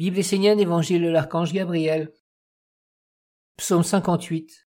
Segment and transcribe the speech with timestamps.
[0.00, 2.14] Bible essénienne, Évangile de l'Archange Gabriel.
[3.58, 4.66] Psaume 58.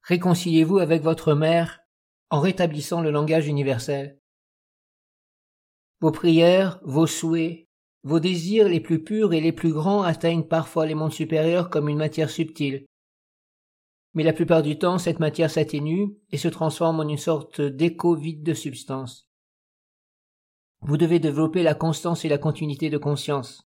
[0.00, 1.80] Réconciliez-vous avec votre mère
[2.30, 4.18] en rétablissant le langage universel.
[6.00, 7.68] Vos prières, vos souhaits,
[8.02, 11.90] vos désirs les plus purs et les plus grands atteignent parfois les mondes supérieurs comme
[11.90, 12.86] une matière subtile.
[14.14, 18.14] Mais la plupart du temps, cette matière s'atténue et se transforme en une sorte d'écho
[18.14, 19.28] vide de substance.
[20.80, 23.68] Vous devez développer la constance et la continuité de conscience.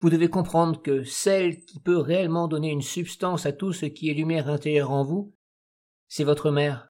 [0.00, 4.08] Vous devez comprendre que celle qui peut réellement donner une substance à tout ce qui
[4.08, 5.34] est lumière intérieure en vous,
[6.08, 6.88] c'est votre mère.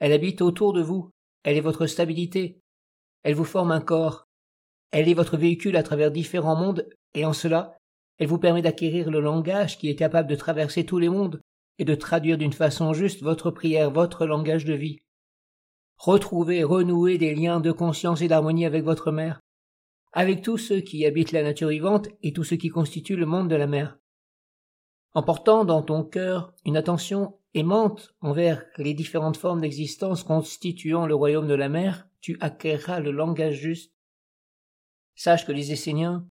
[0.00, 1.10] Elle habite autour de vous,
[1.44, 2.60] elle est votre stabilité,
[3.22, 4.26] elle vous forme un corps,
[4.90, 7.78] elle est votre véhicule à travers différents mondes, et en cela,
[8.18, 11.40] elle vous permet d'acquérir le langage qui est capable de traverser tous les mondes
[11.78, 14.98] et de traduire d'une façon juste votre prière, votre langage de vie.
[15.96, 19.40] Retrouvez, renouer des liens de conscience et d'harmonie avec votre mère
[20.16, 23.50] avec tous ceux qui habitent la nature vivante et tous ceux qui constituent le monde
[23.50, 23.98] de la mer.
[25.12, 31.14] En portant dans ton cœur une attention aimante envers les différentes formes d'existence constituant le
[31.14, 33.92] royaume de la mer, tu acquerras le langage juste.
[35.16, 36.26] Sache que les Esséniens,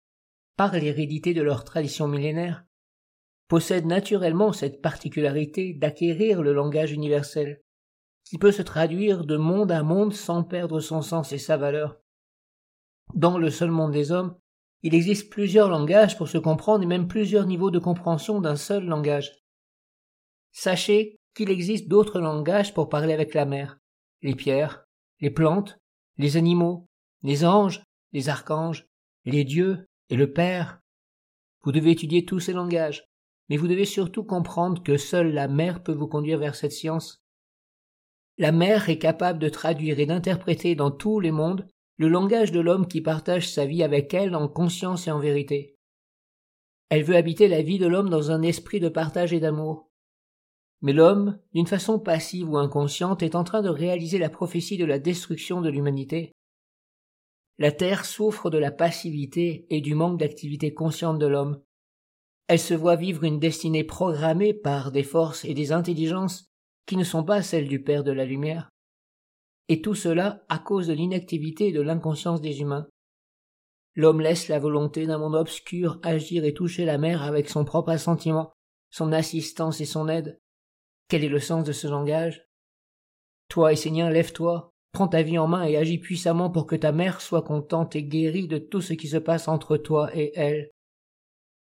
[0.57, 2.65] par l'hérédité de leur tradition millénaire,
[3.49, 7.61] possèdent naturellement cette particularité d'acquérir le langage universel,
[8.23, 12.02] qui peut se traduire de monde à monde sans perdre son sens et sa valeur.
[13.15, 14.37] Dans le seul monde des hommes,
[14.83, 18.85] il existe plusieurs langages pour se comprendre et même plusieurs niveaux de compréhension d'un seul
[18.85, 19.33] langage.
[20.51, 23.79] Sachez qu'il existe d'autres langages pour parler avec la mer,
[24.23, 24.85] les pierres,
[25.21, 25.79] les plantes,
[26.19, 26.89] les animaux,
[27.23, 28.87] les anges, les archanges,
[29.25, 30.81] les dieux et le Père.
[31.63, 33.05] Vous devez étudier tous ces langages,
[33.49, 37.23] mais vous devez surtout comprendre que seule la mer peut vous conduire vers cette science.
[38.37, 41.69] La mer est capable de traduire et d'interpréter dans tous les mondes
[42.03, 45.79] le langage de l'homme qui partage sa vie avec elle en conscience et en vérité.
[46.89, 49.89] Elle veut habiter la vie de l'homme dans un esprit de partage et d'amour.
[50.81, 54.85] Mais l'homme, d'une façon passive ou inconsciente, est en train de réaliser la prophétie de
[54.85, 56.33] la destruction de l'humanité.
[57.59, 61.63] La Terre souffre de la passivité et du manque d'activité consciente de l'homme.
[62.49, 66.47] Elle se voit vivre une destinée programmée par des forces et des intelligences
[66.85, 68.72] qui ne sont pas celles du Père de la Lumière
[69.69, 72.89] et tout cela à cause de l'inactivité et de l'inconscience des humains.
[73.95, 77.91] L'homme laisse la volonté d'un monde obscur agir et toucher la mer avec son propre
[77.91, 78.53] assentiment,
[78.91, 80.39] son assistance et son aide.
[81.09, 82.47] Quel est le sens de ce langage?
[83.49, 87.21] Toi, Essénien, lève-toi, prends ta vie en main et agis puissamment pour que ta mère
[87.21, 90.71] soit contente et guérie de tout ce qui se passe entre toi et elle.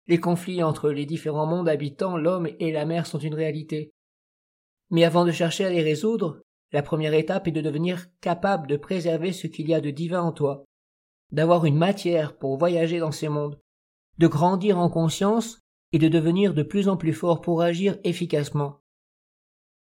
[0.07, 3.91] Les conflits entre les différents mondes habitants, l'homme et la mer sont une réalité.
[4.89, 6.41] Mais avant de chercher à les résoudre,
[6.71, 10.21] la première étape est de devenir capable de préserver ce qu'il y a de divin
[10.21, 10.63] en toi,
[11.31, 13.59] d'avoir une matière pour voyager dans ces mondes,
[14.17, 15.59] de grandir en conscience
[15.91, 18.79] et de devenir de plus en plus fort pour agir efficacement.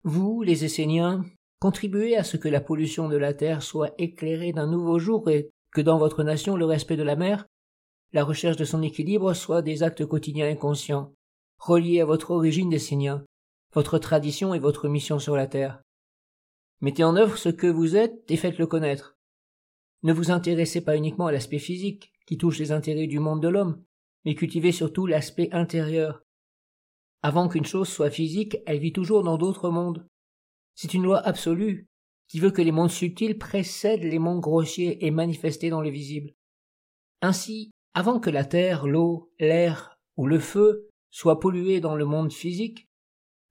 [0.03, 1.25] Vous, les Esséniens,
[1.61, 5.51] contribuez à ce que la pollution de la terre soit éclairée d'un nouveau jour et
[5.73, 7.47] que dans votre nation le respect de la mer,
[8.13, 11.13] la recherche de son équilibre soit des actes quotidiens inconscients,
[11.59, 13.25] reliés à votre origine d'Esséniens,
[13.73, 15.83] votre tradition et votre mission sur la terre.
[16.81, 19.19] Mettez en œuvre ce que vous êtes et faites-le connaître.
[20.03, 23.49] Ne vous intéressez pas uniquement à l'aspect physique, qui touche les intérêts du monde de
[23.49, 23.85] l'homme,
[24.25, 26.23] mais cultivez surtout l'aspect intérieur.
[27.23, 30.07] Avant qu'une chose soit physique, elle vit toujours dans d'autres mondes.
[30.75, 31.87] C'est une loi absolue,
[32.29, 36.33] qui veut que les mondes subtils précèdent les mondes grossiers et manifestés dans le visible.
[37.21, 42.33] Ainsi, avant que la terre, l'eau, l'air ou le feu soient pollués dans le monde
[42.33, 42.89] physique,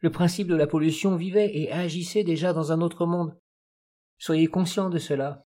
[0.02, 3.38] le principe de la pollution vivait et agissait déjà dans un autre monde.
[4.18, 5.46] Soyez conscient de cela.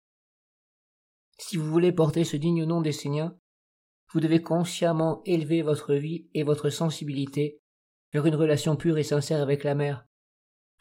[1.38, 3.34] Si vous voulez porter ce digne nom des Seigneurs,
[4.14, 7.60] vous devez consciemment élever votre vie et votre sensibilité
[8.14, 10.06] vers une relation pure et sincère avec la mère.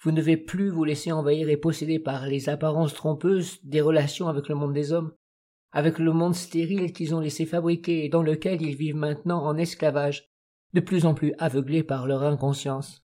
[0.02, 4.28] Vous ne devez plus vous laisser envahir et posséder par les apparences trompeuses des relations
[4.28, 5.12] avec le monde des hommes,
[5.72, 9.56] avec le monde stérile qu'ils ont laissé fabriquer et dans lequel ils vivent maintenant en
[9.56, 10.28] esclavage,
[10.72, 13.05] de plus en plus aveuglés par leur inconscience.